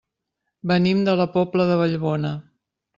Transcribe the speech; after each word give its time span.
Venim 0.71 1.05
de 1.11 1.15
la 1.21 1.29
Pobla 1.37 1.71
de 1.75 1.79
Vallbona. 1.85 2.37